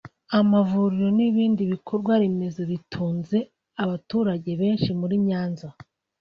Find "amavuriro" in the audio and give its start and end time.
0.39-1.07